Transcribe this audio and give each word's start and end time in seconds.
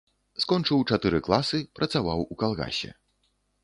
Скончыў 0.43 0.81
чатыры 0.95 1.21
класы, 1.29 1.63
працаваў 1.79 2.19
у 2.31 2.43
калгасе. 2.45 2.91